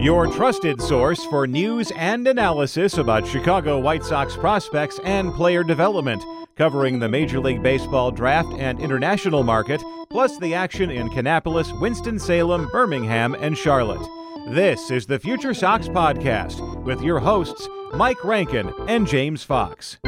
[0.00, 6.22] Your trusted source for news and analysis about Chicago White Sox prospects and player development,
[6.54, 12.68] covering the Major League Baseball draft and international market, plus the action in Kannapolis, Winston-Salem,
[12.70, 14.08] Birmingham, and Charlotte.
[14.50, 19.98] This is the Future Sox Podcast with your hosts, Mike Rankin and James Fox.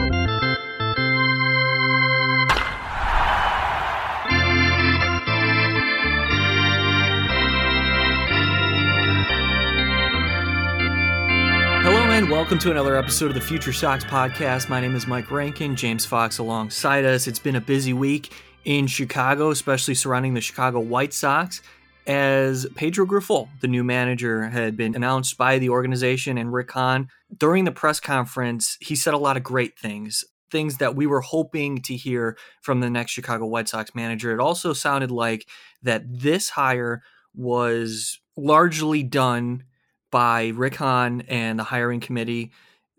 [12.31, 14.69] Welcome to another episode of the Future Sox podcast.
[14.69, 17.27] My name is Mike Rankin, James Fox alongside us.
[17.27, 18.33] It's been a busy week
[18.65, 21.61] in Chicago, especially surrounding the Chicago White Sox,
[22.07, 27.09] as Pedro Grifol, the new manager, had been announced by the organization and Rick Hahn.
[27.37, 31.23] During the press conference, he said a lot of great things, things that we were
[31.23, 34.33] hoping to hear from the next Chicago White Sox manager.
[34.33, 35.49] It also sounded like
[35.83, 37.03] that this hire
[37.35, 39.65] was largely done
[40.11, 42.53] by Rick Hahn and the hiring committee.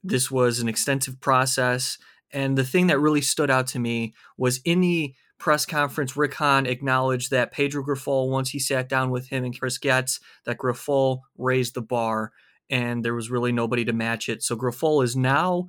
[0.03, 1.97] This was an extensive process.
[2.31, 6.35] And the thing that really stood out to me was in the press conference, Rick
[6.35, 10.57] Hahn acknowledged that Pedro Grifol, once he sat down with him and Chris Getz, that
[10.57, 12.31] Grifol raised the bar
[12.69, 14.43] and there was really nobody to match it.
[14.43, 15.67] So Grifol is now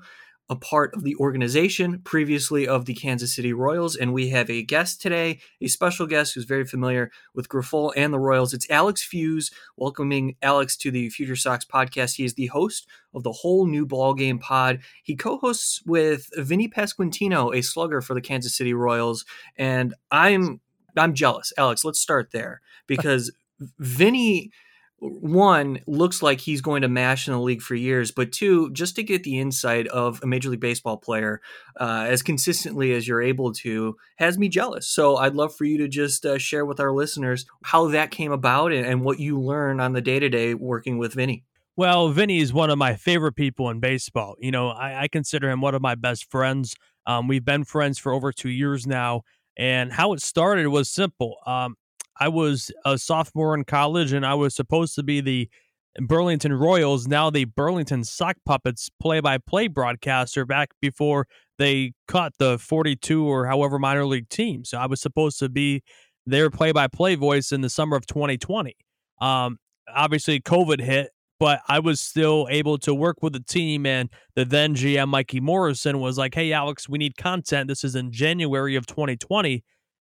[0.49, 3.97] a part of the organization, previously of the Kansas City Royals.
[3.97, 8.13] And we have a guest today, a special guest who's very familiar with Grifol and
[8.13, 8.53] the Royals.
[8.53, 12.17] It's Alex Feuz, welcoming Alex to the Future Sox podcast.
[12.17, 14.81] He is the host of the whole new ball game pod.
[15.03, 19.25] He co-hosts with Vinny Pasquantino, a slugger for the Kansas City Royals.
[19.57, 20.61] And I'm
[20.97, 21.53] I'm jealous.
[21.57, 23.33] Alex, let's start there because
[23.79, 24.51] Vinny
[25.03, 28.95] one looks like he's going to mash in the league for years, but two, just
[28.95, 31.41] to get the insight of a Major League Baseball player
[31.81, 34.87] uh, as consistently as you're able to has me jealous.
[34.87, 38.31] So I'd love for you to just uh, share with our listeners how that came
[38.31, 41.45] about and, and what you learn on the day to day working with Vinny.
[41.75, 44.37] Well, Vinny is one of my favorite people in baseball.
[44.39, 46.77] You know, I, I consider him one of my best friends.
[47.07, 49.23] Um, we've been friends for over two years now.
[49.57, 51.37] And how it started was simple.
[51.45, 51.77] Um,
[52.19, 55.49] I was a sophomore in college and I was supposed to be the
[56.01, 61.27] Burlington Royals, now the Burlington Sock Puppets play by play broadcaster back before
[61.59, 64.65] they cut the 42 or however minor league team.
[64.65, 65.83] So I was supposed to be
[66.27, 68.75] their play by play voice in the summer of 2020.
[69.21, 69.59] Um,
[69.95, 73.85] obviously, COVID hit, but I was still able to work with the team.
[73.85, 77.69] And the then GM, Mikey Morrison, was like, Hey, Alex, we need content.
[77.69, 79.63] This is in January of 2020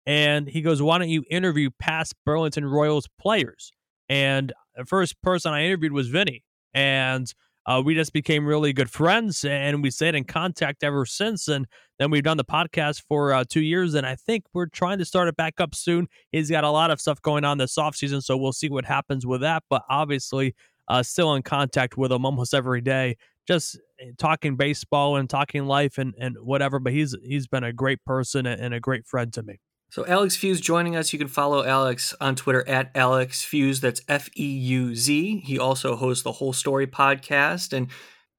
[0.07, 3.71] and he goes, "Why don't you interview past Burlington Royals players?"
[4.09, 7.31] And the first person I interviewed was Vinny, and
[7.67, 11.49] uh, we just became really good friends, and we stayed in contact ever since.
[11.49, 11.67] And
[11.99, 15.05] then we've done the podcast for uh, two years, and I think we're trying to
[15.05, 16.07] start it back up soon.
[16.31, 18.85] He's got a lot of stuff going on this off season, so we'll see what
[18.85, 19.63] happens with that.
[19.69, 20.55] But obviously,
[20.87, 25.65] uh, still in contact with him almost every day, just eh, talking baseball and talking
[25.65, 26.79] life and, and whatever.
[26.79, 29.59] But he's he's been a great person and a great friend to me.
[29.89, 31.13] So Alex Feuz joining us.
[31.13, 33.79] You can follow Alex on Twitter at Alex Feuz.
[33.79, 35.39] That's F E U Z.
[35.45, 37.71] He also hosts the Whole Story podcast.
[37.71, 37.87] And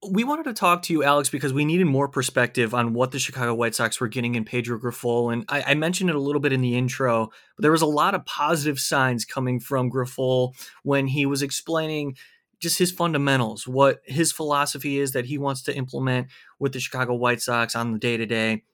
[0.09, 3.19] we wanted to talk to you, Alex, because we needed more perspective on what the
[3.19, 5.32] Chicago White Sox were getting in Pedro Grifol.
[5.32, 7.86] And I, I mentioned it a little bit in the intro, but there was a
[7.86, 12.16] lot of positive signs coming from Grifol when he was explaining
[12.60, 16.28] just his fundamentals, what his philosophy is that he wants to implement
[16.59, 18.65] with the Chicago White Sox on the day to day.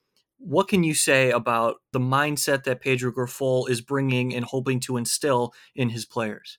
[0.46, 4.98] What can you say about the mindset that Pedro Grifol is bringing and hoping to
[4.98, 6.58] instill in his players?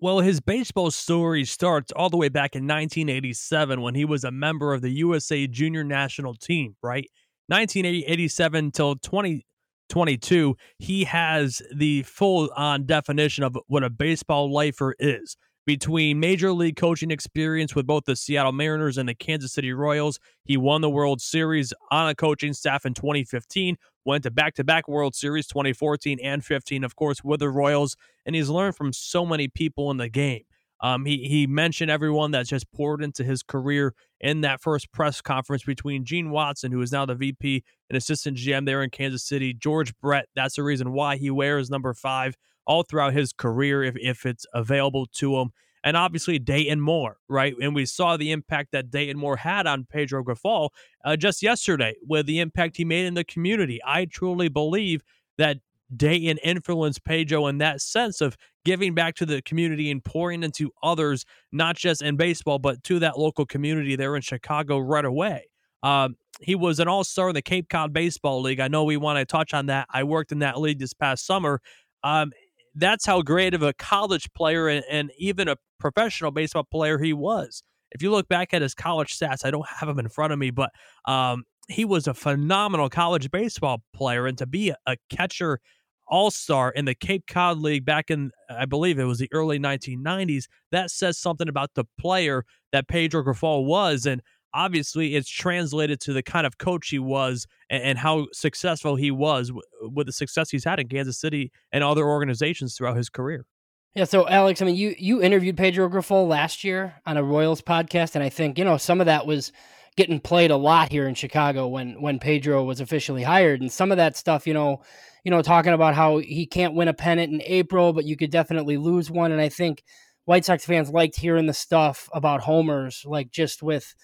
[0.00, 4.30] Well, his baseball story starts all the way back in 1987 when he was a
[4.30, 7.06] member of the USA Junior National Team, right?
[7.48, 15.36] 1987 till 2022, he has the full on definition of what a baseball lifer is
[15.68, 20.18] between major league coaching experience with both the Seattle Mariners and the Kansas City Royals.
[20.42, 23.76] He won the World Series on a coaching staff in 2015,
[24.06, 27.96] went to back to back World Series 2014 and 15, of course, with the Royals,
[28.24, 30.44] and he's learned from so many people in the game.
[30.80, 35.20] Um, he he mentioned everyone that's just poured into his career in that first press
[35.20, 39.22] conference between Gene Watson, who is now the VP and assistant GM there in Kansas
[39.22, 40.28] City, George Brett.
[40.34, 42.36] That's the reason why he wears number five
[42.68, 45.50] all throughout his career if, if it's available to him.
[45.82, 47.54] And obviously Dayton Moore, right?
[47.60, 50.70] And we saw the impact that Dayton Moore had on Pedro Grifol
[51.04, 53.80] uh, just yesterday with the impact he made in the community.
[53.84, 55.02] I truly believe
[55.38, 55.58] that
[55.96, 60.70] Dayton influenced Pedro in that sense of giving back to the community and pouring into
[60.82, 65.48] others, not just in baseball, but to that local community there in Chicago right away.
[65.82, 68.60] Um, he was an all star in the Cape Cod Baseball League.
[68.60, 69.86] I know we want to touch on that.
[69.90, 71.62] I worked in that league this past summer.
[72.04, 72.32] Um,
[72.74, 77.12] that's how great of a college player and, and even a professional baseball player he
[77.12, 77.62] was.
[77.90, 80.38] If you look back at his college stats, I don't have them in front of
[80.38, 80.70] me, but
[81.06, 84.26] um, he was a phenomenal college baseball player.
[84.26, 85.60] And to be a catcher
[86.06, 89.58] all star in the Cape Cod League back in, I believe it was the early
[89.58, 94.06] 1990s, that says something about the player that Pedro Grifol was.
[94.06, 94.22] And
[94.54, 99.10] obviously, it's translated to the kind of coach he was and, and how successful he
[99.10, 102.96] was w- uh, with the success he's had in Kansas City and other organizations throughout
[102.96, 103.46] his career.
[103.94, 107.62] Yeah, so Alex, I mean, you you interviewed Pedro Grifol last year on a Royals
[107.62, 109.50] podcast, and I think you know some of that was
[109.96, 113.90] getting played a lot here in Chicago when when Pedro was officially hired, and some
[113.90, 114.82] of that stuff, you know,
[115.24, 118.30] you know, talking about how he can't win a pennant in April, but you could
[118.30, 119.82] definitely lose one, and I think
[120.26, 123.94] White Sox fans liked hearing the stuff about homers, like just with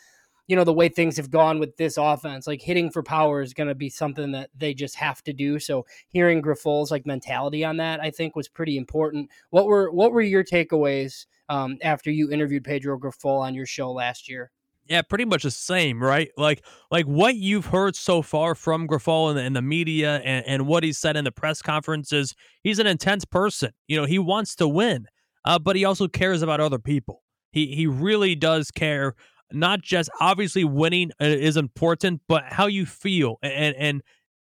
[0.47, 3.55] you know the way things have gone with this offense like hitting for power is
[3.55, 7.65] going to be something that they just have to do so hearing Grifol's like mentality
[7.65, 12.11] on that i think was pretty important what were what were your takeaways um, after
[12.11, 14.51] you interviewed pedro Grifol on your show last year
[14.87, 16.31] yeah, pretty much the same, right?
[16.37, 20.85] Like, like what you've heard so far from the, in the media and, and what
[20.85, 22.35] he said in the press conferences.
[22.63, 23.73] He's an intense person.
[23.89, 25.07] You know, he wants to win,
[25.45, 27.23] uh, but he also cares about other people.
[27.51, 29.15] He he really does care
[29.53, 34.03] not just obviously winning uh, is important, but how you feel and and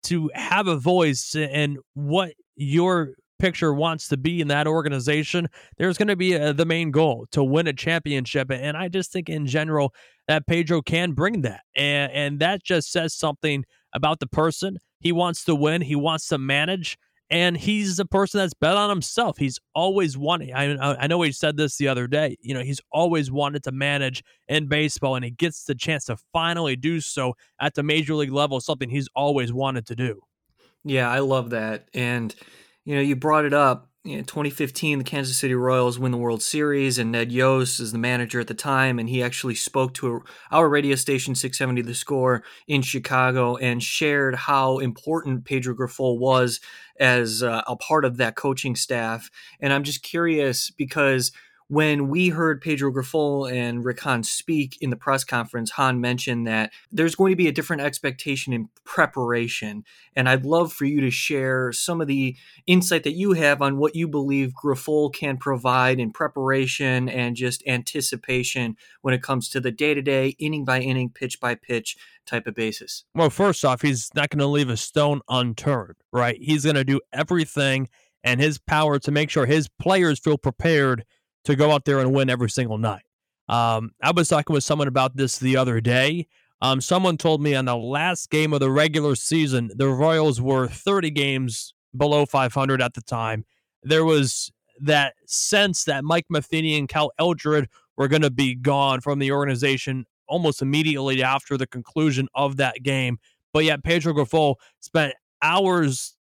[0.04, 5.98] to have a voice and what your picture wants to be in that organization, there's
[5.98, 8.50] going to be a, uh, the main goal to win a championship.
[8.50, 9.92] And I just think in general
[10.28, 11.62] that Pedro can bring that.
[11.76, 14.78] And, and that just says something about the person.
[15.00, 16.96] He wants to win, he wants to manage
[17.30, 19.38] and he's a person that's bet on himself.
[19.38, 20.52] He's always wanted.
[20.52, 22.36] I, I know he said this the other day.
[22.40, 26.16] You know, he's always wanted to manage in baseball, and he gets the chance to
[26.32, 28.60] finally do so at the major league level.
[28.60, 30.20] Something he's always wanted to do.
[30.84, 31.88] Yeah, I love that.
[31.94, 32.34] And
[32.84, 36.18] you know, you brought it up you know, 2015, the Kansas City Royals win the
[36.18, 39.94] World Series, and Ned Yost is the manager at the time, and he actually spoke
[39.94, 46.18] to our radio station 670 The Score in Chicago and shared how important Pedro Grifol
[46.18, 46.60] was
[47.00, 49.30] as uh, a part of that coaching staff.
[49.58, 51.32] And I'm just curious because
[51.68, 56.46] when we heard Pedro Grifol and Rick Hahn speak in the press conference, Hahn mentioned
[56.46, 59.84] that there's going to be a different expectation in preparation.
[60.14, 63.78] And I'd love for you to share some of the insight that you have on
[63.78, 69.60] what you believe Grifol can provide in preparation and just anticipation when it comes to
[69.60, 71.96] the day to day, inning by inning, pitch by pitch
[72.26, 73.04] type of basis.
[73.14, 76.36] Well, first off, he's not going to leave a stone unturned, right?
[76.40, 77.88] He's going to do everything
[78.22, 81.04] and his power to make sure his players feel prepared
[81.44, 83.02] to go out there and win every single night.
[83.48, 86.28] Um, I was talking with someone about this the other day.
[86.62, 90.66] Um, someone told me on the last game of the regular season, the Royals were
[90.66, 93.44] 30 games below 500 at the time.
[93.82, 94.50] There was
[94.80, 99.30] that sense that Mike Matheny and Cal Eldred were going to be gone from the
[99.30, 103.18] organization almost immediately after the conclusion of that game.
[103.52, 106.16] But yet, Pedro Grifol spent hours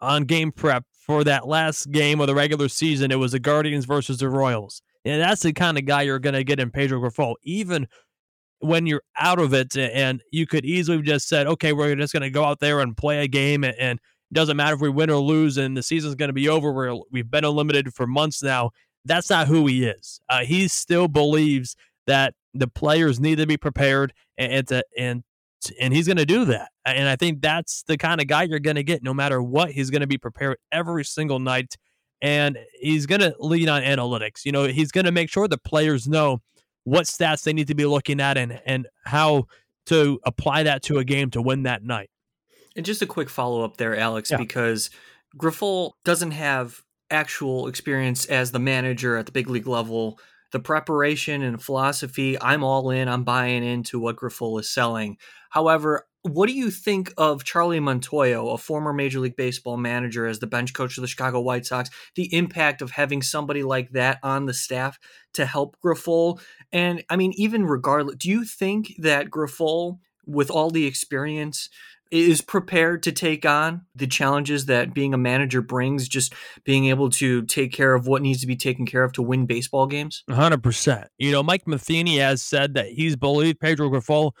[0.00, 3.10] on game prep for that last game of the regular season.
[3.10, 4.82] It was the Guardians versus the Royals.
[5.04, 7.34] And that's the kind of guy you're going to get in Pedro Grifol.
[7.42, 7.88] Even
[8.60, 12.22] when you're out of it, and you could easily just said, okay, we're just going
[12.22, 13.98] to go out there and play a game, and,
[14.30, 16.70] it doesn't matter if we win or lose, and the season's going to be over.
[16.70, 18.72] We're, we've been eliminated for months now.
[19.06, 20.20] That's not who he is.
[20.28, 25.24] Uh, he still believes that the players need to be prepared and, and to and
[25.80, 26.70] and he's going to do that.
[26.84, 29.70] And I think that's the kind of guy you're going to get no matter what.
[29.70, 31.76] He's going to be prepared every single night
[32.20, 34.44] and he's going to lean on analytics.
[34.44, 36.40] You know, he's going to make sure the players know
[36.84, 39.46] what stats they need to be looking at and and how
[39.86, 42.10] to apply that to a game to win that night.
[42.76, 44.36] And just a quick follow up there, Alex, yeah.
[44.36, 44.90] because
[45.36, 50.18] Grifol doesn't have actual experience as the manager at the big league level
[50.52, 53.08] the preparation and philosophy, I'm all in.
[53.08, 55.18] I'm buying into what Grifol is selling.
[55.50, 60.40] However, what do you think of Charlie Montoyo, a former Major League Baseball manager, as
[60.40, 61.90] the bench coach of the Chicago White Sox?
[62.16, 64.98] The impact of having somebody like that on the staff
[65.34, 66.40] to help Grifol,
[66.72, 71.70] and I mean, even regardless, do you think that Grifol, with all the experience,
[72.10, 76.34] is prepared to take on the challenges that being a manager brings, just
[76.64, 79.46] being able to take care of what needs to be taken care of to win
[79.46, 80.24] baseball games?
[80.30, 81.06] 100%.
[81.18, 84.32] You know, Mike Matheny has said that he's believed Pedro Grifol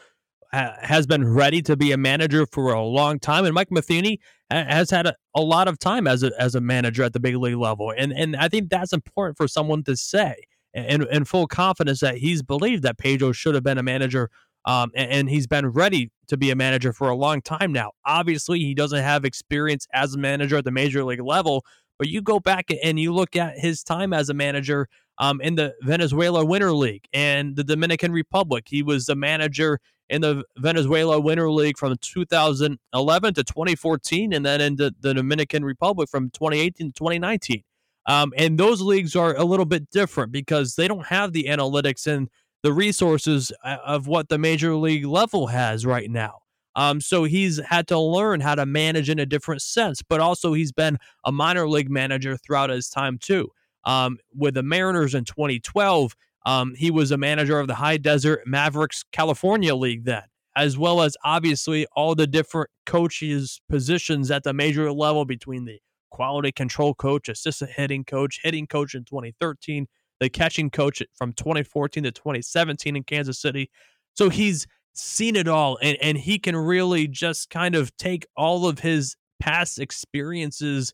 [0.52, 4.18] has been ready to be a manager for a long time, and Mike Matheny
[4.50, 7.36] has had a, a lot of time as a as a manager at the big
[7.36, 10.36] league level, and and I think that's important for someone to say
[10.74, 14.30] and in full confidence that he's believed that Pedro should have been a manager
[14.68, 17.92] um, and, and, he's been ready to be a manager for a long time now.
[18.04, 21.64] Obviously, he doesn't have experience as a manager at the major league level,
[21.98, 25.54] But you go back and you look at his time as a manager um, in
[25.54, 28.66] the Venezuela Winter League and the Dominican Republic.
[28.68, 34.60] He was the manager in the Venezuela Winter League from 2011 to 2014, and then
[34.60, 37.62] in the, the Dominican Republic from 2018 to 2019.
[38.04, 42.06] Um, and those leagues are a little bit different because they don't have the analytics
[42.06, 42.28] and
[42.62, 46.38] the resources uh, of what the major league level has right now.
[46.76, 50.52] Um, so he's had to learn how to manage in a different sense, but also
[50.52, 53.48] he's been a minor league manager throughout his time too.
[53.84, 56.14] Um, with the Mariners in 2012,
[56.46, 60.22] um, he was a manager of the High Desert Mavericks California League then,
[60.56, 65.80] as well as obviously all the different coaches' positions at the major level between the
[66.10, 69.86] quality control coach, assistant hitting coach, hitting coach in 2013,
[70.20, 73.70] the catching coach from 2014 to 2017 in Kansas City.
[74.14, 78.66] So he's seen it all and, and he can really just kind of take all
[78.66, 80.92] of his past experiences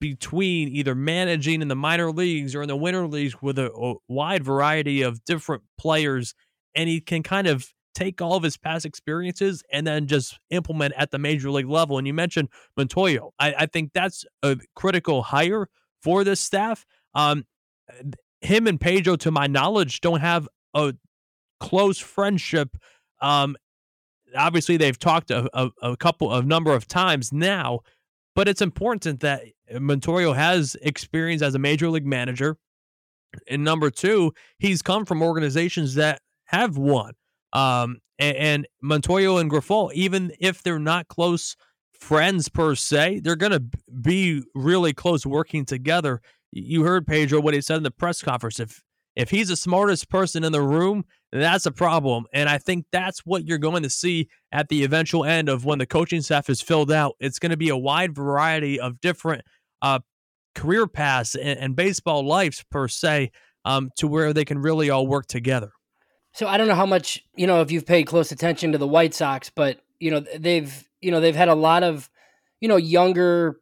[0.00, 3.94] between either managing in the minor leagues or in the winter leagues with a, a,
[4.08, 6.34] wide variety of different players
[6.74, 10.94] and he can kind of take all of his past experiences and then just implement
[10.96, 11.98] at the major league level.
[11.98, 12.48] And you mentioned
[12.78, 15.68] montoyo i, I think that's a critical hire
[16.02, 16.86] for this staff.
[17.14, 17.44] Um,
[18.40, 20.94] him and pedro to my knowledge don't have a
[21.58, 22.76] close friendship
[23.20, 23.56] um,
[24.36, 27.80] obviously they've talked a, a, a couple of number of times now
[28.34, 29.42] but it's important that
[29.74, 32.56] Montoyo has experience as a major league manager.
[33.48, 37.12] And number two, he's come from organizations that have won.
[37.52, 41.56] Um, and, and and Grifol, even if they're not close
[41.92, 43.64] friends per se, they're going to
[44.00, 46.20] be really close working together.
[46.52, 48.60] You heard Pedro what he said in the press conference.
[48.60, 48.82] If
[49.16, 52.26] if he's the smartest person in the room, that's a problem.
[52.32, 55.78] And I think that's what you're going to see at the eventual end of when
[55.78, 57.16] the coaching staff is filled out.
[57.20, 59.42] It's going to be a wide variety of different
[59.82, 60.00] uh,
[60.54, 63.30] career paths and, and, baseball lives per se
[63.64, 65.70] um, to where they can really all work together.
[66.32, 68.86] So I don't know how much you know if you've paid close attention to the
[68.86, 72.10] White Sox, but you know they've you know they've had a lot of
[72.60, 73.56] you know younger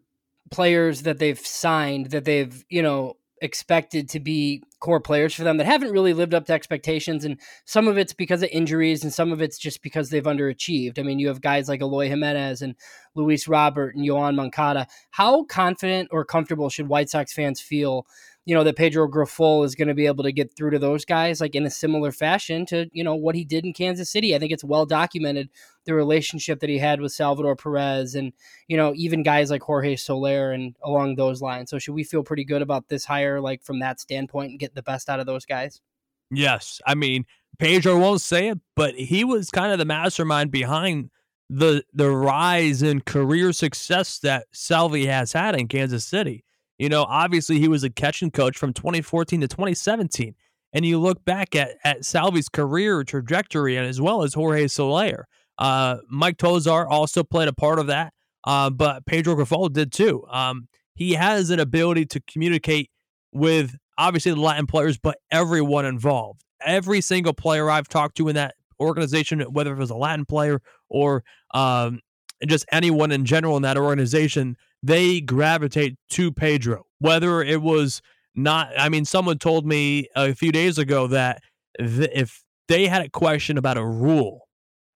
[0.51, 5.57] players that they've signed that they've you know expected to be core players for them
[5.57, 7.25] that haven't really lived up to expectations.
[7.25, 10.99] And some of it's because of injuries, and some of it's just because they've underachieved.
[10.99, 12.75] I mean, you have guys like Eloy Jimenez and
[13.15, 14.87] Luis Robert and Yoan Moncada.
[15.11, 18.07] How confident or comfortable should White Sox fans feel
[18.49, 21.05] you know, that Pedro Grifol is going to be able to get through to those
[21.05, 24.35] guys like in a similar fashion to, you know, what he did in Kansas City.
[24.35, 25.51] I think it's well documented
[25.85, 28.33] the relationship that he had with Salvador Perez and,
[28.67, 31.69] you know, even guys like Jorge Soler and along those lines.
[31.69, 34.75] So should we feel pretty good about this hire, like from that standpoint and get
[34.75, 35.83] the best out of those guys?
[36.31, 36.81] Yes.
[36.87, 37.27] I mean,
[37.59, 41.11] Pedro won't say it, but he was kind of the mastermind behind
[41.51, 46.45] the the rise in career success that Salvi has had in Kansas City.
[46.79, 50.35] You know, obviously he was a catching coach from 2014 to 2017.
[50.73, 55.27] And you look back at, at Salvi's career trajectory and as well as Jorge Soler.
[55.59, 58.13] Uh, Mike Tosar also played a part of that,
[58.45, 60.25] uh, but Pedro Grifol did too.
[60.31, 62.91] Um, he has an ability to communicate
[63.33, 66.45] with obviously the Latin players, but everyone involved.
[66.65, 70.61] Every single player I've talked to in that organization, whether it was a Latin player
[70.89, 72.01] or um,
[72.47, 76.87] just anyone in general in that organization, they gravitate to Pedro.
[76.99, 78.03] Whether it was
[78.35, 81.43] not, I mean, someone told me a few days ago that
[81.79, 84.49] th- if they had a question about a rule,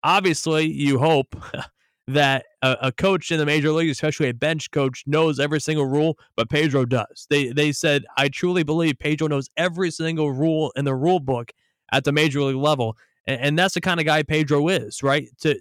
[0.03, 1.35] obviously you hope
[2.07, 5.85] that a, a, coach in the major league, especially a bench coach, knows every single
[5.85, 7.27] rule, but Pedro does.
[7.29, 11.51] They they said, I truly believe Pedro knows every single rule in the rule book
[11.91, 12.97] at the major league level.
[13.27, 15.27] And, and that's the kind of guy Pedro is, right?
[15.41, 15.59] To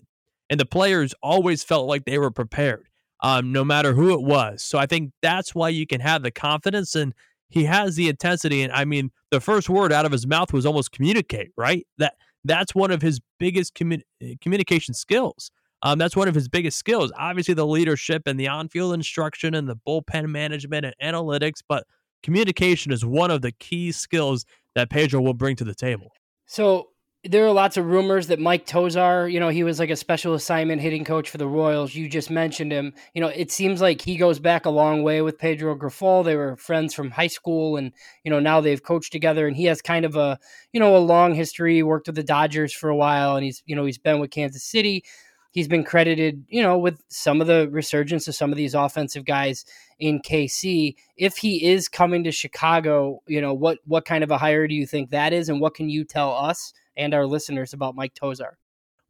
[0.50, 2.88] and the players always felt like they were prepared
[3.20, 4.62] um, no matter who it was.
[4.62, 7.14] So I think that's why you can have the confidence and
[7.48, 8.62] he has the intensity.
[8.62, 11.86] And I mean, the first word out of his mouth was almost communicate, right?
[11.98, 15.50] That that's one of his biggest eh, communication skills.
[15.82, 17.12] Um, that's one of his biggest skills.
[17.16, 21.86] Obviously, the leadership and the on-field instruction and the bullpen management and analytics, but
[22.22, 24.44] communication is one of the key skills
[24.74, 26.10] that Pedro will bring to the table.
[26.46, 26.88] So
[27.28, 30.32] there are lots of rumors that Mike Tosar, you know, he was like a special
[30.32, 31.94] assignment hitting coach for the Royals.
[31.94, 32.94] You just mentioned him.
[33.12, 36.24] You know, it seems like he goes back a long way with Pedro Grifol.
[36.24, 37.92] They were friends from high school and,
[38.24, 40.38] you know, now they've coached together and he has kind of a,
[40.72, 41.74] you know, a long history.
[41.74, 44.30] He worked with the Dodgers for a while and he's, you know, he's been with
[44.30, 45.04] Kansas City.
[45.50, 49.26] He's been credited, you know, with some of the resurgence of some of these offensive
[49.26, 49.66] guys
[49.98, 50.94] in KC.
[51.16, 54.74] If he is coming to Chicago, you know, what what kind of a hire do
[54.74, 58.12] you think that is and what can you tell us and our listeners about Mike
[58.14, 58.58] Tosar.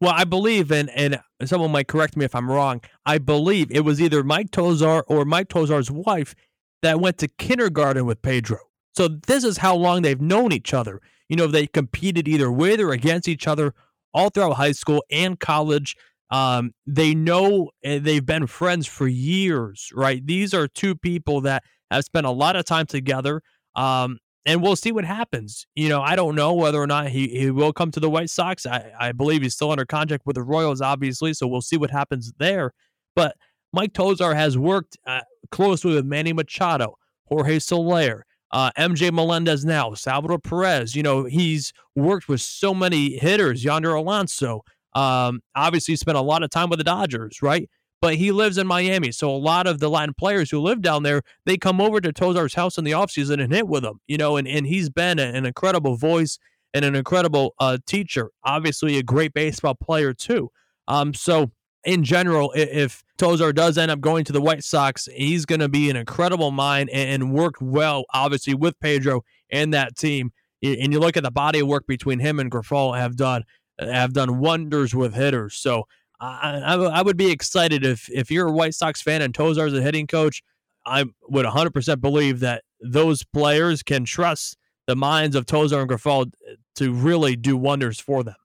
[0.01, 2.83] Well, I believe, and and someone might correct me if I'm wrong.
[3.05, 6.37] I believe it was either Mike Tosar or Mike Tosar's wife
[6.83, 8.59] that went to kindergarten with Pedro.
[8.95, 11.01] So this is how long they've known each other.
[11.29, 13.75] You know, they competed either with or against each other
[14.15, 15.97] all throughout high school and college.
[16.31, 20.25] Um, they know eh, they've been friends for years, right?
[20.25, 23.43] These are two people that have spent a lot of time together.
[23.75, 25.67] Um, and we'll see what happens.
[25.75, 28.31] You know, I don't know whether or not he, he will come to the White
[28.31, 28.67] Sox.
[28.67, 31.35] I, I believe he's still under contract with the Royals, obviously.
[31.35, 32.73] So we'll see what happens there.
[33.15, 33.37] But
[33.73, 39.93] Mike Tosar has worked uh, closely with Manny Machado, Jorge Soler, uh, MJ Melendez now,
[39.95, 40.97] Salvador Perez.
[40.97, 44.63] You know, he's worked with so many hitters, Yonder Alonso.
[44.95, 47.69] Um, obviously, spent a lot of time with the Dodgers, right?
[48.01, 49.11] But he lives in Miami.
[49.11, 52.13] So a lot of the Latin players who live down there, they come over to
[52.13, 55.19] Tosar's house in the offseason and hit with him, you know, and, and he's been
[55.19, 56.39] an incredible voice
[56.75, 58.31] and an incredible uh, teacher.
[58.45, 60.51] Obviously, a great baseball player, too.
[60.87, 61.51] Um, so
[61.85, 65.69] in general, if Tosar does end up going to the White Sox, he's going to
[65.69, 70.31] be an incredible mind and worked well, obviously, with Pedro and that team.
[70.63, 73.45] And you look at the body of work between him and Grifol have done
[73.79, 75.55] have done wonders with hitters.
[75.55, 75.85] So
[76.21, 79.67] I, I, I would be excited if if you're a White Sox fan and Tosar
[79.67, 80.43] is a hitting coach.
[80.87, 84.57] I would 100% believe that those players can trust
[84.87, 86.33] the minds of Tosar and Grifol
[86.77, 88.37] to really do wonders for them.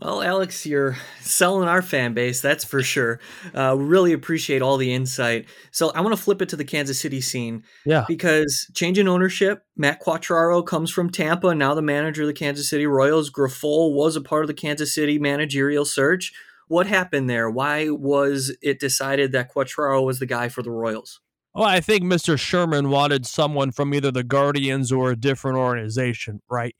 [0.00, 3.20] Well, Alex, you're selling our fan base, that's for sure.
[3.54, 5.46] Uh, really appreciate all the insight.
[5.70, 7.62] So I want to flip it to the Kansas City scene.
[7.86, 8.04] Yeah.
[8.08, 12.68] Because change in ownership, Matt Quatraro comes from Tampa, now the manager of the Kansas
[12.68, 13.30] City Royals.
[13.30, 16.32] Grifol was a part of the Kansas City managerial search.
[16.68, 17.50] What happened there?
[17.50, 21.20] Why was it decided that Quatraro was the guy for the Royals?
[21.54, 22.38] Well, I think Mr.
[22.38, 26.74] Sherman wanted someone from either the Guardians or a different organization, right?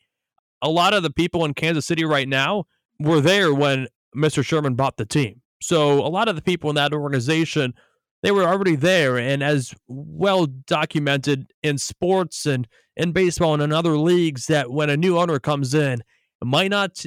[0.63, 2.65] A lot of the people in Kansas City right now
[2.99, 3.87] were there when
[4.17, 4.45] Mr.
[4.45, 5.43] Sherman bought the team.
[5.63, 7.75] So a lot of the people in that organization,
[8.23, 9.17] they were already there.
[9.17, 14.91] And as well documented in sports and in baseball and in other leagues, that when
[14.91, 16.03] a new owner comes in,
[16.43, 17.05] might not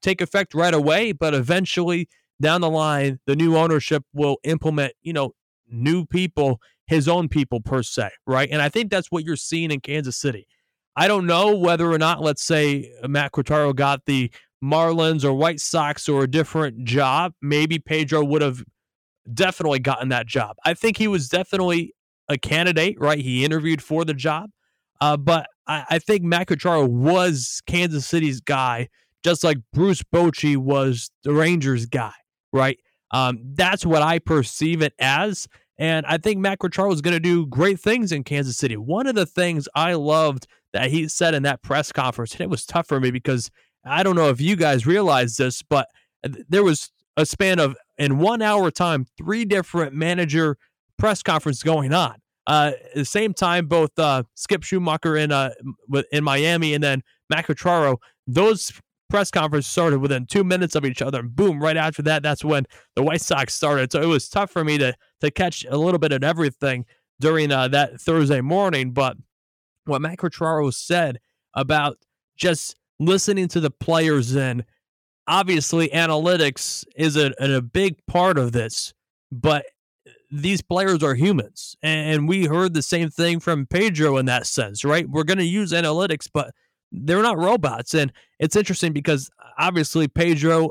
[0.00, 2.08] take effect right away, but eventually
[2.40, 5.34] down the line, the new ownership will implement, you know,
[5.68, 8.48] new people, his own people per se, right?
[8.50, 10.46] And I think that's what you're seeing in Kansas City.
[10.96, 14.30] I don't know whether or not, let's say, Matt Quatraro got the
[14.62, 18.64] Marlins or White Sox or a different job, maybe Pedro would have
[19.32, 20.56] definitely gotten that job.
[20.64, 21.94] I think he was definitely
[22.28, 23.18] a candidate, right?
[23.18, 24.50] He interviewed for the job.
[25.00, 28.88] Uh, but I, I, think Matt Quatraro was Kansas City's guy,
[29.24, 32.12] just like Bruce Bochy was the Rangers guy,
[32.52, 32.78] right?
[33.10, 35.46] Um, that's what I perceive it as.
[35.78, 38.76] And I think Matt Quatraro is going to do great things in Kansas City.
[38.76, 42.50] One of the things I loved that he said in that press conference, and it
[42.50, 43.50] was tough for me because
[43.84, 45.88] I don't know if you guys realize this, but
[46.48, 50.56] there was a span of in one hour time, three different manager
[50.98, 52.16] press conferences going on.
[52.46, 55.50] Uh, at the same time, both uh, Skip Schumaker in uh,
[56.10, 58.72] in Miami and then Matt Quatraro, those
[59.08, 61.20] press conference started within two minutes of each other.
[61.20, 63.92] And boom, right after that, that's when the White Sox started.
[63.92, 66.84] So it was tough for me to to catch a little bit of everything
[67.20, 68.92] during uh, that Thursday morning.
[68.92, 69.16] But
[69.84, 71.18] what Matt Quatraro said
[71.54, 71.98] about
[72.36, 74.64] just listening to the players and
[75.26, 78.94] obviously analytics is a, a big part of this,
[79.30, 79.66] but
[80.30, 81.76] these players are humans.
[81.82, 85.08] And we heard the same thing from Pedro in that sense, right?
[85.08, 86.54] We're going to use analytics, but
[86.92, 87.94] they're not robots.
[87.94, 90.70] And it's interesting because obviously Pedro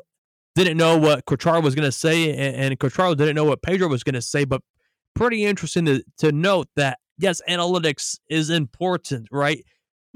[0.56, 4.04] didn't know what Quatraro was going to say, and Quatraro didn't know what Pedro was
[4.04, 4.44] going to say.
[4.44, 4.62] But
[5.16, 9.64] pretty interesting to, to note that, yes, analytics is important, right?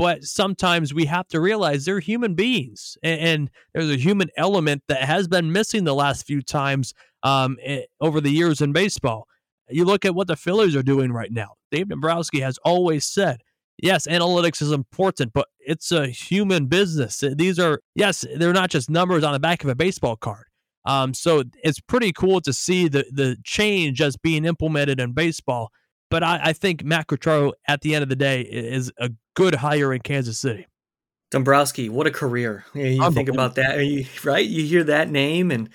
[0.02, 4.82] but sometimes we have to realize they're human beings and, and there's a human element
[4.88, 8.72] that has been missing the last few times um, it, eh, over the years in
[8.72, 9.28] baseball
[9.70, 13.42] you look at what the Phillies are doing right now dave dombrowski has always said
[13.82, 18.90] yes analytics is important but it's a human business these are yes they're not just
[18.90, 20.46] numbers on the back of a baseball card
[20.84, 25.72] um, so it's pretty cool to see the the change as being implemented in baseball
[26.12, 29.56] but I, I think Matt Quatraro, at the end of the day, is a good
[29.56, 30.68] hire in Kansas City.
[31.32, 32.66] Dombrowski, what a career!
[32.76, 33.78] You think about that,
[34.26, 34.46] right?
[34.46, 35.70] You hear that name and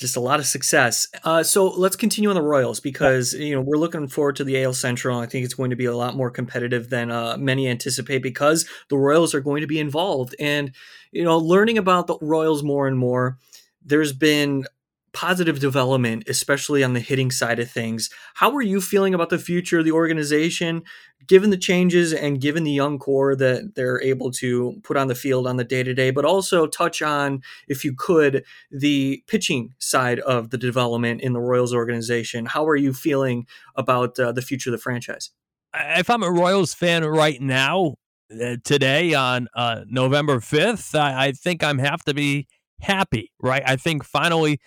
[0.00, 1.06] just a lot of success.
[1.24, 4.62] Uh, so let's continue on the Royals because you know we're looking forward to the
[4.62, 5.18] AL Central.
[5.18, 8.66] I think it's going to be a lot more competitive than uh, many anticipate because
[8.88, 10.34] the Royals are going to be involved.
[10.40, 10.72] And
[11.12, 13.36] you know, learning about the Royals more and more,
[13.84, 14.64] there's been
[15.12, 18.10] positive development, especially on the hitting side of things.
[18.34, 20.82] How are you feeling about the future of the organization,
[21.26, 25.14] given the changes and given the young core that they're able to put on the
[25.14, 26.10] field on the day to day?
[26.10, 31.40] But also touch on, if you could, the pitching side of the development in the
[31.40, 32.46] Royals organization.
[32.46, 35.30] How are you feeling about uh, the future of the franchise?
[35.72, 37.94] if I'm a Royals fan right now,
[38.32, 42.46] uh, today on uh, November 5th, I, I, think I'm have to be
[42.80, 43.62] happy, right?
[43.66, 44.60] I think finally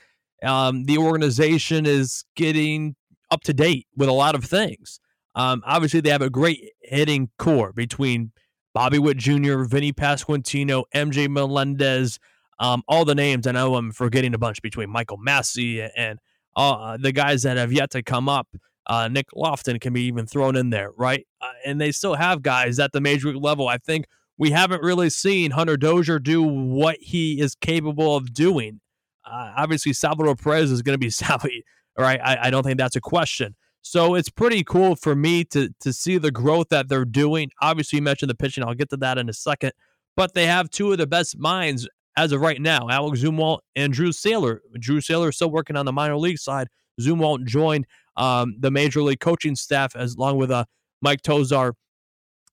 [0.44, 2.96] um, the organization is getting
[3.32, 5.00] up to date with a lot of things.
[5.36, 8.32] Um, obviously, they have a great hitting core between
[8.74, 12.20] Bobby Witt Jr., Vinny Pasquantino, MJ Melendez,
[12.60, 13.48] um, all the names.
[13.48, 16.20] I know I'm forgetting a bunch between Michael Massey and
[16.56, 18.48] uh, the guys that have yet to come up.
[18.86, 21.26] Uh, Nick Loftin can be even thrown in there, right?
[21.42, 23.68] Uh, and they still have guys at the major league level.
[23.68, 24.06] I think
[24.38, 28.82] we haven't really seen Hunter Dozier do what he is capable of doing.
[29.26, 31.64] Uh, obviously, Salvador Perez is going to be Sally,
[31.98, 32.20] right?
[32.24, 33.56] I, I don't think that's a question.
[33.82, 37.52] So it's pretty cool for me to to see the growth that they're doing.
[37.62, 38.64] Obviously, you mentioned the pitching.
[38.64, 39.74] I'll get to that in a second.
[40.16, 43.92] But they have two of the best minds as of right now, Alex Zumwalt and
[43.92, 44.60] Drew Saylor.
[44.80, 46.68] Drew Saylor is still working on the minor league side.
[47.02, 50.66] Zumwalt joined um, the major league coaching staff as along with uh,
[51.02, 51.74] Mike Tosar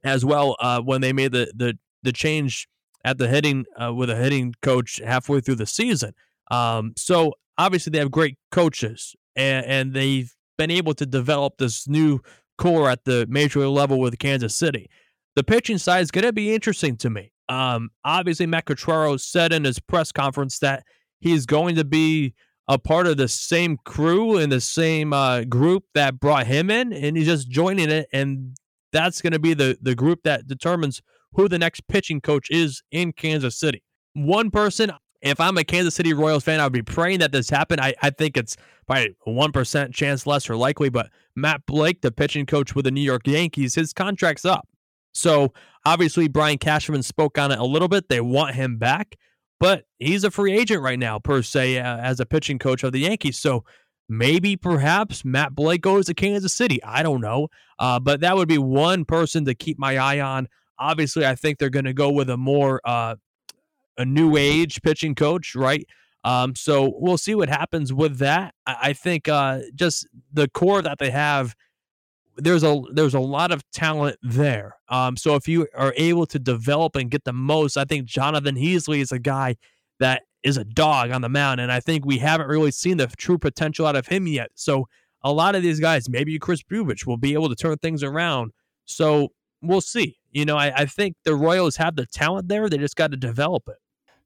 [0.03, 2.67] as well uh, when they made the the the change
[3.05, 6.13] at the hitting uh, with a hitting coach halfway through the season.
[6.51, 11.89] Um, so obviously they have great coaches and, and they've been able to develop this
[11.89, 12.21] new
[12.59, 14.91] core at the major level with Kansas City.
[15.37, 17.33] The pitching side is going to be interesting to me.
[17.49, 20.85] Um, obviously, Matt Quatraro said in his press conference that
[21.21, 22.35] he's going to be
[22.69, 26.93] a part of the same crew and the same uh, group that brought him in,
[26.93, 28.07] and he's just joining it.
[28.13, 28.57] And
[28.93, 32.83] that's going to be the the group that determines who the next pitching coach is
[32.93, 33.83] in Kansas City.
[34.15, 37.51] One person, if I'm a Kansas City Royals fan, I would be praying that this
[37.51, 37.81] happened.
[37.81, 38.57] I, I think it's
[38.87, 42.91] by one percent chance less or likely, but Matt Blake, the pitching coach with the
[42.91, 44.67] New York Yankees, his contract's up.
[45.13, 45.53] So
[45.85, 48.09] obviously Brian Cashman spoke on it a little bit.
[48.09, 49.17] They want him back
[49.61, 52.93] but he's a free agent right now, per se, uh, as a pitching coach of
[52.93, 53.39] the Yankees.
[53.39, 53.65] So
[54.09, 56.83] maybe, perhaps, Matt Blake goes to Kansas City.
[56.83, 57.49] I don't know.
[57.79, 60.49] Uh, but that would be one person to keep my eye on.
[60.79, 63.17] Obviously, I think they're going to go with a more uh,
[63.99, 65.87] a new age pitching coach, right?
[66.25, 68.55] Um, so we'll see what happens with that.
[68.67, 71.55] I, I think uh, just the core that they have
[72.37, 74.77] there's a there's a lot of talent there.
[74.89, 78.57] Um, so if you are able to develop and get the most, I think Jonathan
[78.57, 79.57] Heasley is a guy
[79.99, 83.07] that is a dog on the mound, and I think we haven't really seen the
[83.09, 84.51] true potential out of him yet.
[84.55, 84.89] So
[85.23, 88.53] a lot of these guys, maybe Chris Bubic, will be able to turn things around.
[88.87, 90.19] So we'll see.
[90.33, 93.17] You know, I, I think the Royals have the talent there; they just got to
[93.17, 93.77] develop it.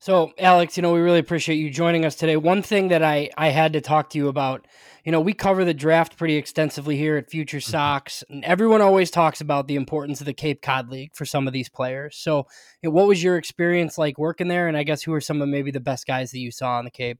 [0.04, 2.36] So, Alex, you know, we really appreciate you joining us today.
[2.36, 4.66] One thing that I, I had to talk to you about,
[5.02, 7.70] you know, we cover the draft pretty extensively here at Future mm-hmm.
[7.70, 11.46] Sox, and everyone always talks about the importance of the Cape Cod League for some
[11.46, 12.18] of these players.
[12.18, 12.46] So,
[12.82, 14.68] you know, what was your experience like working there?
[14.68, 16.84] And I guess who are some of maybe the best guys that you saw on
[16.84, 17.18] the Cape?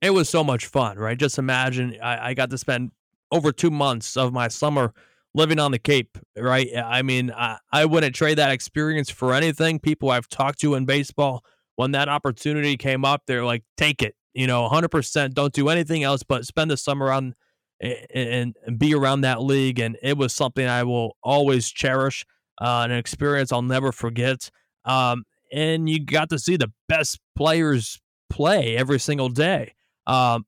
[0.00, 1.18] It was so much fun, right?
[1.18, 2.92] Just imagine I, I got to spend
[3.32, 4.94] over two months of my summer
[5.34, 6.68] living on the Cape, right?
[6.76, 9.78] I mean, I, I wouldn't trade that experience for anything.
[9.78, 11.44] People I've talked to in baseball
[11.76, 15.34] when that opportunity came up, they're like, take it, you know, 100%.
[15.34, 17.34] Don't do anything else but spend the summer on
[17.80, 19.80] and, and be around that league.
[19.80, 22.24] And it was something I will always cherish,
[22.60, 24.50] uh, an experience I'll never forget.
[24.84, 29.74] Um, and you got to see the best players play every single day.
[30.06, 30.46] Um,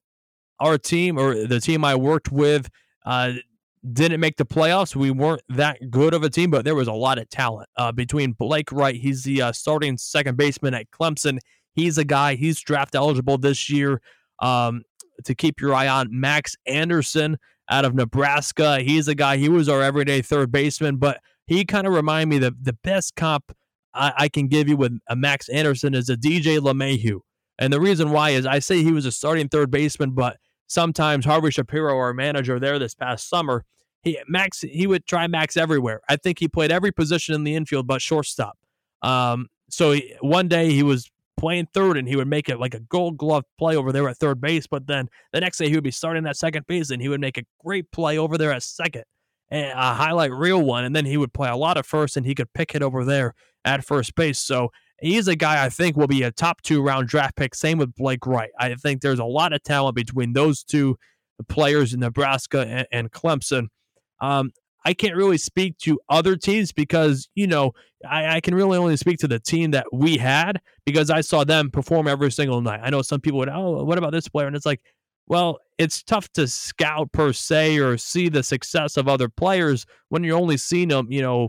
[0.59, 2.69] our team or the team I worked with
[3.05, 3.33] uh,
[3.93, 4.97] didn't make the playoffs.
[4.97, 7.93] We weren't that good of a team, but there was a lot of talent uh,
[7.93, 8.95] between Blake Wright.
[8.95, 11.39] He's the uh, starting second baseman at Clemson.
[11.75, 12.35] He's a guy.
[12.35, 14.01] He's draft eligible this year.
[14.41, 14.83] Um,
[15.25, 17.39] to keep your eye on Max Anderson
[17.71, 18.81] out of Nebraska.
[18.81, 19.37] He's a guy.
[19.37, 23.17] He was our everyday third baseman, but he kind of reminded me that the best
[23.17, 23.53] comp
[23.95, 27.21] I, I can give you with a Max Anderson is a DJ LeMahieu.
[27.59, 31.25] And the reason why is I say he was a starting third baseman, but sometimes
[31.25, 33.65] Harvey Shapiro, our manager there this past summer,
[34.03, 36.01] he Max he would try Max everywhere.
[36.09, 38.57] I think he played every position in the infield but shortstop.
[39.03, 42.75] Um, so he, one day he was playing third and he would make it like
[42.75, 45.75] a gold glove play over there at third base, but then the next day he
[45.75, 48.53] would be starting at second base and he would make a great play over there
[48.53, 49.05] at second.
[49.49, 52.27] And a highlight reel one, and then he would play a lot of first and
[52.27, 54.41] he could pick it over there at first base.
[54.41, 57.55] So he's a guy I think will be a top two round draft pick.
[57.55, 58.51] Same with Blake Wright.
[58.59, 60.97] I think there's a lot of talent between those two
[61.49, 63.69] players in Nebraska and, and Clemson.
[64.21, 64.51] Um,
[64.85, 67.73] I can't really speak to other teams because, you know,
[68.09, 71.43] I, I, can really only speak to the team that we had because I saw
[71.43, 72.81] them perform every single night.
[72.85, 74.47] I know some people would, oh, what about this player?
[74.47, 74.81] And it's like,
[75.27, 80.23] well, it's tough to scout per se or see the success of other players when
[80.23, 81.49] you're only seeing them, you know,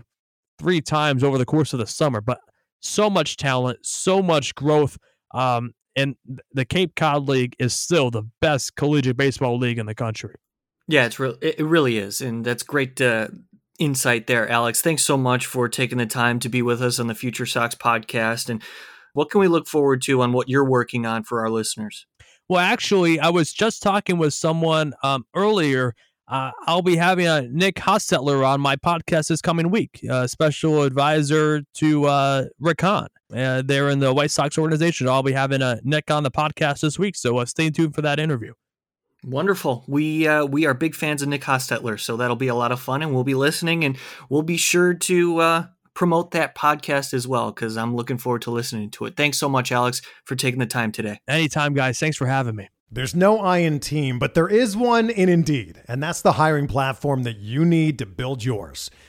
[0.58, 2.21] three times over the course of the summer.
[2.21, 2.39] But
[2.80, 4.97] so much talent, so much growth.
[5.34, 6.15] Um, and
[6.53, 10.36] the Cape Cod League is still the best collegiate baseball league in the country.
[10.88, 11.38] Yeah, it's real.
[11.41, 13.32] It really is, and that's great to
[13.78, 14.82] insight there, Alex.
[14.82, 17.76] Thanks so much for taking the time to be with us on the Future Sox
[17.76, 18.50] podcast.
[18.50, 18.62] And
[19.13, 22.06] what can we look forward to on what you're working on for our listeners?
[22.50, 25.93] Well, actually, I was just talking with someone um, earlier.
[26.30, 30.84] Uh, I'll be having a Nick Hostetler on my podcast this coming week, uh, special
[30.84, 33.08] advisor to uh, Rick Hahn.
[33.34, 35.08] Uh, they're in the White Sox organization.
[35.10, 38.02] I'll be having a Nick on the podcast this week, so uh, stay tuned for
[38.02, 38.54] that interview.
[39.28, 39.84] Wonderful.
[39.88, 42.80] We uh, we are big fans of Nick Hostetler, so that'll be a lot of
[42.80, 43.98] fun, and we'll be listening, and
[44.30, 48.52] we'll be sure to uh, promote that podcast as well because I'm looking forward to
[48.52, 49.18] listening to it.
[49.18, 51.20] Thanks so much, Alex, for taking the time today.
[51.28, 52.00] Anytime, guys.
[52.00, 52.70] Thanks for having me.
[52.90, 56.68] There's no I in team, but there is one in Indeed, and that's the hiring
[56.68, 58.90] platform that you need to build yours.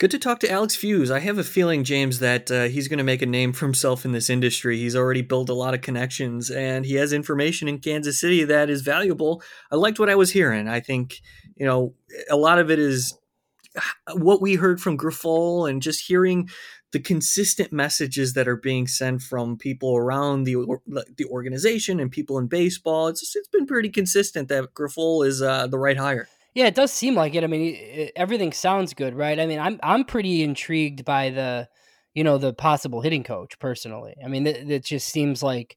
[0.00, 1.10] Good to talk to Alex Feuz.
[1.10, 4.06] I have a feeling, James, that uh, he's going to make a name for himself
[4.06, 4.78] in this industry.
[4.78, 8.70] He's already built a lot of connections and he has information in Kansas City that
[8.70, 9.42] is valuable.
[9.70, 10.68] I liked what I was hearing.
[10.68, 11.20] I think,
[11.54, 11.92] you know,
[12.30, 13.14] a lot of it is
[14.14, 16.48] what we heard from Grifol and just hearing
[16.92, 20.56] the consistent messages that are being sent from people around the
[21.18, 23.08] the organization and people in baseball.
[23.08, 26.26] It's it's been pretty consistent that Grifol is uh, the right hire.
[26.54, 27.44] Yeah, it does seem like it.
[27.44, 29.38] I mean, it, everything sounds good, right?
[29.38, 31.68] I mean, I'm I'm pretty intrigued by the,
[32.14, 34.14] you know, the possible hitting coach personally.
[34.24, 35.76] I mean, it, it just seems like,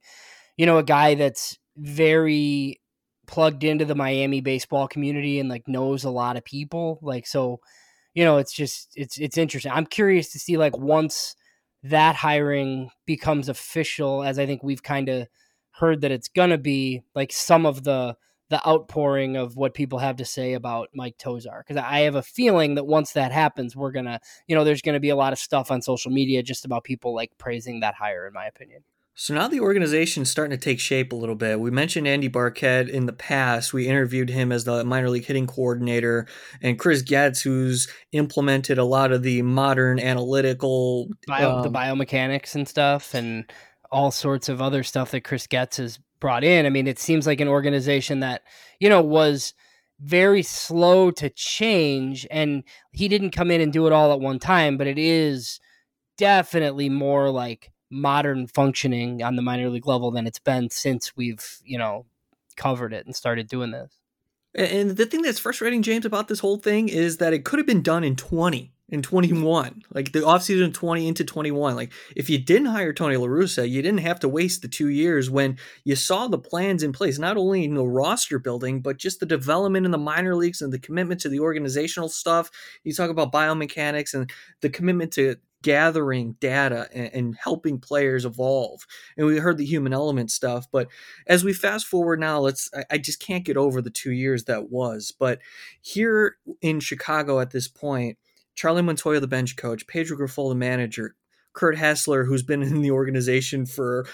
[0.58, 2.80] you know, a guy that's very
[3.28, 7.00] plugged into the Miami baseball community and like knows a lot of people.
[7.04, 7.60] Like, so,
[8.16, 9.72] you know, it's just it's it's interesting.
[9.72, 11.36] I'm curious to see like once
[11.84, 15.28] that hiring becomes official, as I think we've kind of
[15.72, 18.16] heard that it's gonna be, like some of the
[18.54, 21.62] the outpouring of what people have to say about Mike Tosar.
[21.66, 25.00] Because I have a feeling that once that happens, we're gonna, you know, there's gonna
[25.00, 28.28] be a lot of stuff on social media just about people like praising that hire,
[28.28, 28.84] in my opinion.
[29.16, 31.60] So now the organization's starting to take shape a little bit.
[31.60, 33.74] We mentioned Andy Barkett in the past.
[33.74, 36.28] We interviewed him as the minor league hitting coordinator,
[36.62, 42.54] and Chris Getz, who's implemented a lot of the modern analytical, Bio, um, the biomechanics
[42.54, 43.52] and stuff, and
[43.92, 46.66] all sorts of other stuff that Chris Getz has brought in.
[46.66, 48.44] I mean, it seems like an organization that,
[48.80, 49.54] you know, was
[50.00, 54.40] very slow to change and he didn't come in and do it all at one
[54.40, 55.60] time, but it is
[56.18, 61.60] definitely more like modern functioning on the minor league level than it's been since we've,
[61.66, 62.06] you know,
[62.56, 64.00] covered it and started doing this.
[64.56, 67.68] And the thing that's frustrating, James, about this whole thing is that it could have
[67.68, 72.38] been done in 20 in 21 like the offseason 20 into 21 like if you
[72.38, 75.96] didn't hire Tony La Russa you didn't have to waste the two years when you
[75.96, 79.88] saw the plans in place not only in the roster building but just the development
[79.88, 82.52] in the minor leagues and the commitment to the organizational stuff
[82.84, 88.86] you talk about biomechanics and the commitment to gathering data and, helping players evolve.
[89.16, 90.90] And we heard the human element stuff, but
[91.26, 94.70] as we fast forward now, let's I, just can't get over the two years that
[94.70, 95.14] was.
[95.18, 95.40] But
[95.82, 98.18] here in Chicago at this point,
[98.56, 101.16] Charlie Montoyo, the bench coach, Pedro Grifol, the manager,
[101.54, 104.06] Curt Hasler, who's been in the organization for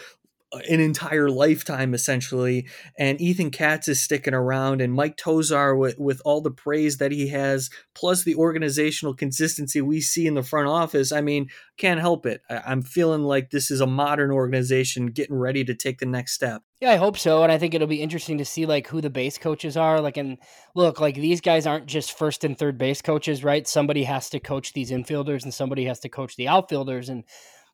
[0.52, 6.22] an entire lifetime essentially and Ethan Katz is sticking around and Mike Tosar with, with
[6.26, 10.68] all the praise that he has plus the organizational consistency we see in the front
[10.68, 12.42] office I mean can't help it.
[12.50, 16.34] I, am feeling like this is a modern organization getting ready to take the next
[16.34, 16.64] step.
[16.82, 19.12] Yeah I hope so and I think it'll be interesting to see like who the
[19.12, 20.40] base coaches are like and
[20.74, 23.68] look like these guys aren't just first and third base coaches right?
[23.68, 27.24] Somebody has to coach these infielders and somebody has to coach the outfielders and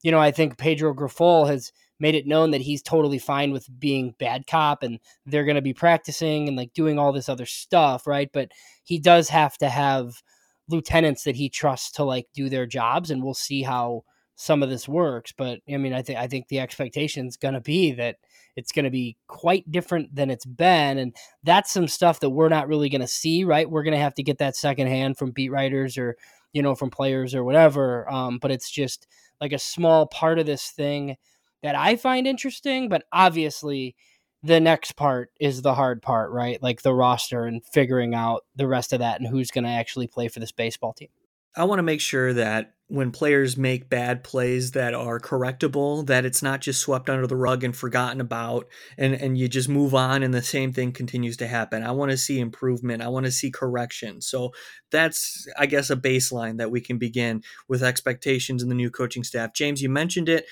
[0.03, 3.67] you know I think Pedro Grifol has made it known that he's totally fine with
[3.79, 7.45] being bad cop and they're going to be practicing and like doing all this other
[7.45, 8.29] stuff, right?
[8.33, 8.51] But
[8.83, 10.21] he does have to have
[10.67, 14.03] lieutenants that he trusts to like do their jobs and we'll see how
[14.37, 17.53] some of this works, but I mean I think I think the expectation is going
[17.53, 18.17] to be that
[18.57, 22.49] it's going to be quite different than it's been and that's some stuff that we're
[22.49, 23.69] not really going to see, right?
[23.69, 26.17] We're going to have to get that secondhand from beat writers or
[26.55, 28.09] you know, from players or whatever.
[28.09, 29.07] Um, but it's just
[29.41, 31.17] like a small part of this thing
[31.63, 32.89] that I find interesting.
[32.89, 33.95] But obviously,
[34.43, 36.61] the next part is the hard part, right?
[36.61, 40.07] Like the roster and figuring out the rest of that and who's going to actually
[40.07, 41.09] play for this baseball team.
[41.57, 46.25] I want to make sure that when players make bad plays that are correctable, that
[46.25, 49.95] it's not just swept under the rug and forgotten about and, and you just move
[49.95, 51.81] on and the same thing continues to happen.
[51.81, 53.01] I want to see improvement.
[53.01, 54.21] I want to see correction.
[54.21, 54.51] So
[54.91, 59.23] that's, I guess, a baseline that we can begin with expectations in the new coaching
[59.23, 59.53] staff.
[59.53, 60.45] James, you mentioned it.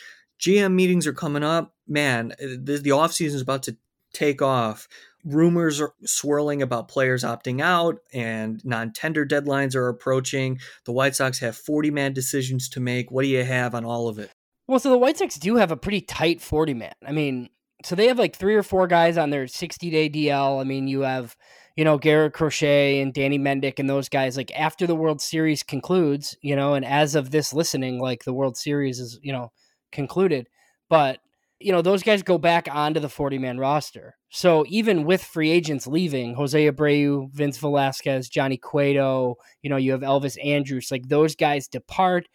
[0.44, 1.74] GM meetings are coming up.
[1.88, 3.78] Man, eh, the, the offseason is about to
[4.14, 4.88] take off
[5.26, 10.60] rumors are swirling about players opting out and non-tender deadlines are approaching.
[10.86, 13.10] The White Sox have 40-man decisions to make.
[13.10, 14.32] What do you have on all of it?
[14.68, 16.94] Well, so the White Sox do have a pretty tight 40-man.
[17.08, 17.50] I mean,
[17.86, 20.60] so they have like three or four guys on their 60-day DL.
[20.60, 21.38] I mean, you have
[21.76, 25.64] you know, Garrett Crochet and Danny Mendick and those guys, like after the World Series
[25.64, 29.52] concludes, you know, and as of this listening, like the World Series is, you know,
[29.94, 30.50] concluded.
[30.90, 31.20] But
[31.64, 34.18] you know, those guys go back onto the 40 man roster.
[34.30, 39.92] So even with free agents leaving, Jose Abreu, Vince Velasquez, Johnny Cueto, you know, you
[39.94, 42.28] have Elvis Andrus, like those guys depart.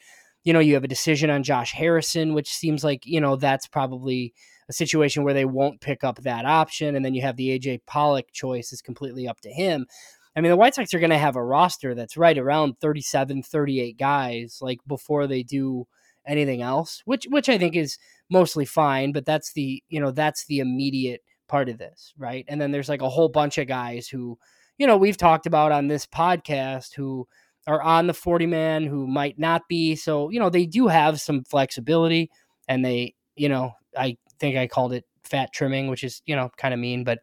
[0.44, 3.66] You know, you have a decision on Josh Harrison, which seems like, you know, that's
[3.66, 4.33] probably
[4.71, 6.97] a situation where they won't pick up that option.
[6.97, 9.87] And then you have the AJ Pollock choice is completely up to him.
[10.35, 13.42] I mean, the White Sox are going to have a roster that's right around 37,
[13.42, 15.87] 38 guys, like before they do
[16.29, 17.99] anything else, which which I think is
[18.31, 22.45] mostly fine, but that's the, you know, that's the immediate part of this, right?
[22.49, 24.38] And then there's like a whole bunch of guys who,
[24.77, 27.27] you know, we've talked about on this podcast who
[27.67, 29.97] are on the 40 man who might not be.
[29.97, 32.31] So, you know, they do have some flexibility
[32.69, 36.51] and they, you know, I think I called it fat trimming, which is, you know,
[36.57, 37.21] kind of mean, but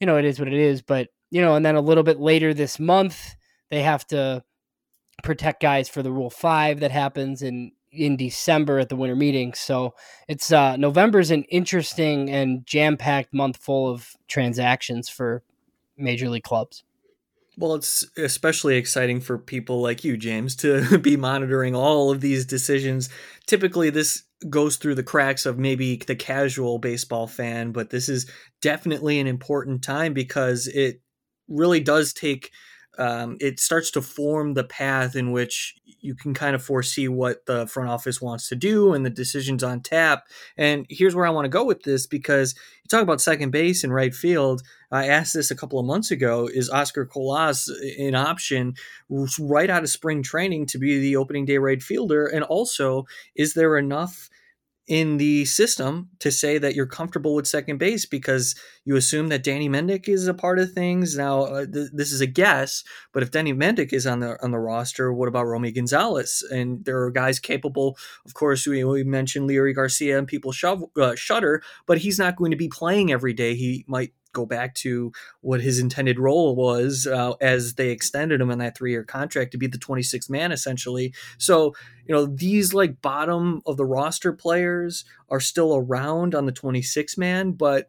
[0.00, 2.18] you know, it is what it is, but you know, and then a little bit
[2.18, 3.34] later this month,
[3.70, 4.42] they have to
[5.22, 9.54] protect guys for the rule 5 that happens in in December at the winter meeting.
[9.54, 9.94] So
[10.28, 15.42] it's uh November is an interesting and jam-packed month full of transactions for
[15.96, 16.84] major league clubs.
[17.56, 22.44] Well, it's especially exciting for people like you, James, to be monitoring all of these
[22.44, 23.08] decisions.
[23.46, 28.30] Typically, this goes through the cracks of maybe the casual baseball fan, but this is
[28.62, 31.00] definitely an important time because it
[31.48, 32.52] really does take
[32.98, 37.46] um, it starts to form the path in which you can kind of foresee what
[37.46, 40.26] the front office wants to do and the decisions on tap.
[40.56, 43.84] And here's where I want to go with this because you talk about second base
[43.84, 44.62] and right field.
[44.90, 48.74] I asked this a couple of months ago: Is Oscar Colas an option
[49.08, 52.26] right out of spring training to be the opening day right fielder?
[52.26, 54.28] And also, is there enough?
[54.88, 58.54] In the system to say that you're comfortable with second base because
[58.86, 61.14] you assume that Danny Mendick is a part of things.
[61.14, 64.50] Now, uh, th- this is a guess, but if Danny Mendick is on the on
[64.50, 66.42] the roster, what about Romy Gonzalez?
[66.50, 67.98] And there are guys capable.
[68.24, 70.54] Of course, we, we mentioned Leury Garcia and people
[70.96, 73.56] uh, shudder, but he's not going to be playing every day.
[73.56, 78.50] He might go back to what his intended role was uh, as they extended him
[78.50, 81.12] on that three year contract to be the 26th man essentially.
[81.38, 81.74] So,
[82.06, 87.16] you know, these like bottom of the roster players are still around on the 26
[87.18, 87.88] man, but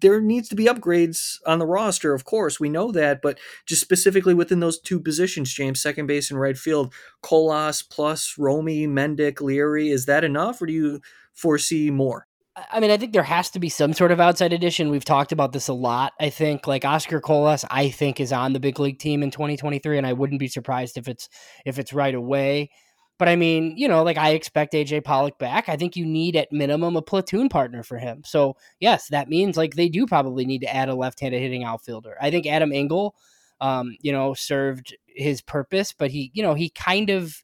[0.00, 2.58] there needs to be upgrades on the roster, of course.
[2.58, 6.56] We know that, but just specifically within those two positions, James, second base and right
[6.56, 11.00] field, Colas plus Romy, Mendick, Leury, is that enough or do you
[11.34, 12.26] foresee more?
[12.54, 14.90] I mean, I think there has to be some sort of outside addition.
[14.90, 16.12] We've talked about this a lot.
[16.20, 19.96] I think like Oscar Colas, I think is on the big league team in 2023,
[19.96, 21.30] and I wouldn't be surprised if it's
[21.64, 22.70] if it's right away.
[23.18, 25.68] But I mean, you know, like I expect AJ Pollock back.
[25.68, 28.22] I think you need at minimum a platoon partner for him.
[28.24, 32.16] So yes, that means like they do probably need to add a left-handed hitting outfielder.
[32.20, 33.14] I think Adam Engel,
[33.62, 37.42] um, you know, served his purpose, but he, you know, he kind of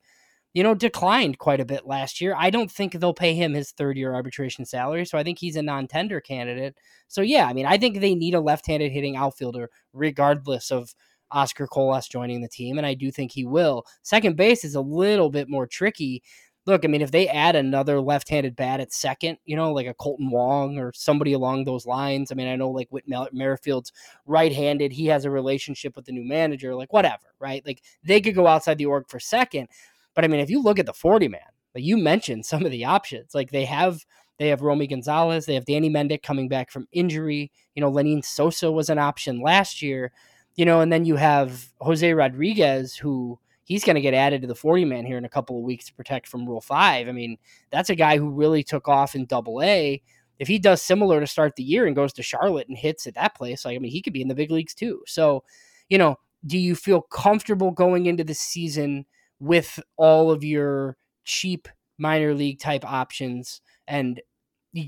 [0.54, 2.34] you know, declined quite a bit last year.
[2.36, 5.04] I don't think they'll pay him his third year arbitration salary.
[5.04, 6.76] So I think he's a non tender candidate.
[7.08, 10.94] So yeah, I mean, I think they need a left handed hitting outfielder regardless of
[11.30, 12.78] Oscar Colas joining the team.
[12.78, 13.84] And I do think he will.
[14.02, 16.22] Second base is a little bit more tricky.
[16.66, 19.86] Look, I mean, if they add another left handed bat at second, you know, like
[19.86, 22.30] a Kolten Wong or somebody along those lines.
[22.30, 23.92] I mean, I know like Whit Merrifield's
[24.26, 24.92] right handed.
[24.92, 27.64] He has a relationship with the new manager, like whatever, right?
[27.66, 29.68] Like they could go outside the org for second.
[30.14, 31.40] But I mean, if you look at the 40 man,
[31.74, 34.04] like you mentioned some of the options, like they have
[34.38, 37.50] they have Romy Gonzalez, they have Danny Mendick coming back from injury.
[37.74, 40.12] You know, Lenyn Sosa was an option last year.
[40.54, 43.38] You know, and then you have Jose Rodriguez, who
[43.68, 45.86] he's going to get added to the 40 man here in a couple of weeks
[45.86, 47.06] to protect from Rule 5.
[47.06, 47.36] I mean,
[47.70, 50.02] that's a guy who really took off in double A.
[50.38, 53.14] If he does similar to start the year and goes to Charlotte and hits at
[53.14, 55.02] that place, like, I mean, he could be in the big leagues too.
[55.06, 55.44] So,
[55.88, 59.04] you know, do you feel comfortable going into the season
[59.40, 61.68] with all of your cheap
[61.98, 64.20] minor league type options and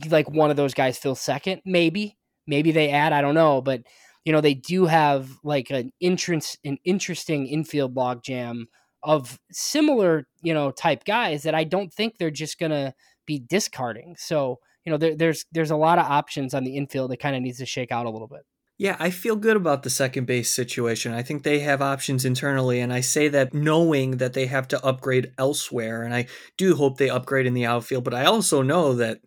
[0.08, 3.82] like one of those guys fill second maybe maybe they add i don't know but
[4.24, 8.64] you know they do have like an entrance an interesting infield logjam
[9.02, 12.94] of similar you know type guys that i don't think they're just gonna
[13.30, 14.16] be discarding.
[14.18, 17.36] So you know there, there's there's a lot of options on the infield that kind
[17.36, 18.40] of needs to shake out a little bit
[18.80, 21.12] yeah, I feel good about the second base situation.
[21.12, 24.82] I think they have options internally, and I say that knowing that they have to
[24.82, 28.94] upgrade elsewhere, and I do hope they upgrade in the outfield, but I also know
[28.94, 29.20] that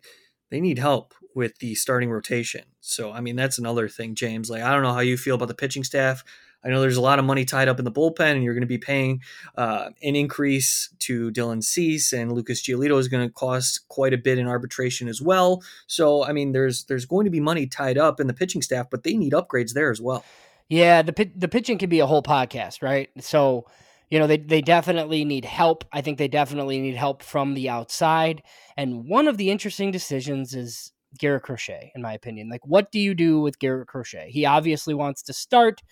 [0.50, 2.64] they need help with the starting rotation.
[2.80, 4.50] So, I mean, that's another thing, James.
[4.50, 6.24] Like, I don't know how you feel about the pitching staff.
[6.64, 8.62] I know there's a lot of money tied up in the bullpen, and you're going
[8.62, 9.20] to be paying
[9.56, 14.18] uh, an increase to Dylan Cease, and Lucas Giolito is going to cost quite a
[14.18, 15.62] bit in arbitration as well.
[15.86, 18.86] So, I mean, there's there's going to be money tied up in the pitching staff,
[18.90, 20.24] but they need upgrades there as well.
[20.68, 23.10] Yeah, the the pitching can be a whole podcast, right?
[23.20, 23.66] So,
[24.08, 25.84] you know, they they definitely need help.
[25.92, 28.42] I think they definitely need help from the outside.
[28.76, 32.48] And one of the interesting decisions is Garrett Crochet, in my opinion.
[32.48, 34.30] Like, what do you do with Garrett Crochet?
[34.30, 35.82] He obviously wants to start.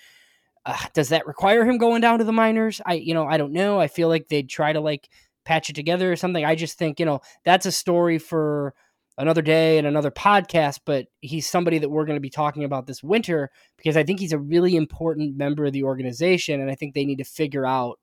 [0.65, 2.81] Uh, does that require him going down to the minors?
[2.87, 3.81] I, you know, I don't know.
[3.81, 5.09] I feel like they'd try to like
[5.45, 6.45] patch it together or something.
[6.45, 8.75] I just think, you know, that's a story for
[9.19, 12.87] another day and another podcast, but he's somebody that we're going to be talking about
[12.87, 16.61] this winter because I think he's a really important member of the organization.
[16.61, 17.99] And I think they need to figure out,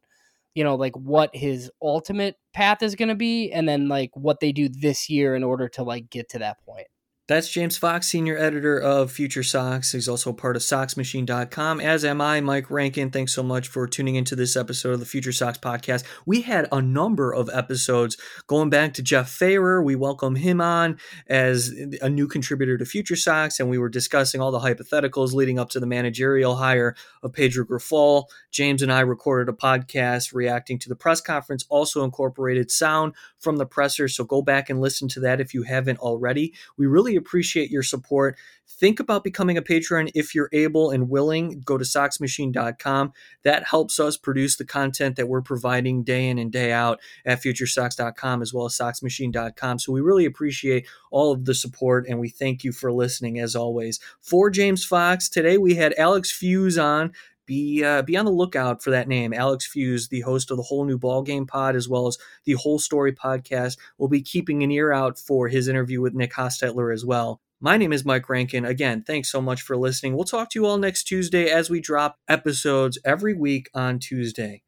[0.54, 4.40] you know, like what his ultimate path is going to be and then like what
[4.40, 6.88] they do this year in order to like get to that point.
[7.30, 9.92] That's James Fox, senior editor of Future Sox.
[9.92, 13.12] He's also part of SoxMachine.com, as am I, Mike Rankin.
[13.12, 16.04] Thanks so much for tuning into this episode of the Future Sox podcast.
[16.26, 18.18] We had a number of episodes
[18.48, 19.84] going back to Jeff Farer.
[19.84, 21.72] We welcome him on as
[22.02, 25.70] a new contributor to Future Sox, and we were discussing all the hypotheticals leading up
[25.70, 28.24] to the managerial hire of Pedro Grifol.
[28.50, 33.58] James and I recorded a podcast reacting to the press conference, also incorporated sound from
[33.58, 34.08] the presser.
[34.08, 36.56] So go back and listen to that if you haven't already.
[36.76, 38.38] We really appreciate your support.
[38.68, 41.62] Think about becoming a patron if you're able and willing.
[41.66, 43.12] Go to SoxMachine.com.
[43.44, 47.42] That helps us produce the content that we're providing day in and day out at
[47.42, 49.80] FutureSox.com as well as SoxMachine.com.
[49.80, 53.56] So we really appreciate all of the support and we thank you for listening as
[53.56, 54.00] always.
[54.22, 57.12] For James Fox, today we had Alex Feuz on
[57.50, 60.64] be uh, be on the lookout for that name, Alex Feuz, the host of the
[60.64, 63.78] whole new ball game pod as well as the whole story podcast.
[63.98, 67.42] We'll be keeping an ear out for his interview with Nick Hostetler as well.
[67.60, 68.66] My name is Mike Rankin.
[68.66, 70.16] Again, thanks so much for listening.
[70.16, 74.62] We'll talk to you all next Tuesday as we drop episodes every week on Tuesday.